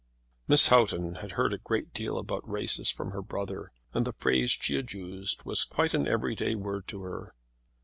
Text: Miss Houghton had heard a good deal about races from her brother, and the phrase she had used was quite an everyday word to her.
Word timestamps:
Miss 0.47 0.69
Houghton 0.69 1.17
had 1.21 1.33
heard 1.33 1.53
a 1.53 1.59
good 1.59 1.93
deal 1.93 2.17
about 2.17 2.49
races 2.49 2.89
from 2.89 3.11
her 3.11 3.21
brother, 3.21 3.71
and 3.93 4.03
the 4.03 4.13
phrase 4.13 4.49
she 4.49 4.73
had 4.73 4.91
used 4.93 5.45
was 5.45 5.63
quite 5.63 5.93
an 5.93 6.07
everyday 6.07 6.55
word 6.55 6.87
to 6.87 7.03
her. 7.03 7.35